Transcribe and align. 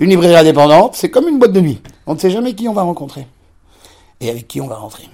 Une 0.00 0.10
librairie 0.10 0.36
indépendante, 0.36 0.94
c'est 0.94 1.10
comme 1.10 1.28
une 1.28 1.38
boîte 1.38 1.52
de 1.52 1.60
nuit. 1.60 1.80
On 2.06 2.14
ne 2.14 2.18
sait 2.18 2.30
jamais 2.30 2.54
qui 2.54 2.68
on 2.68 2.74
va 2.74 2.82
rencontrer 2.82 3.26
et 4.20 4.30
avec 4.30 4.48
qui 4.48 4.60
on 4.60 4.66
va 4.66 4.76
rentrer. 4.76 5.04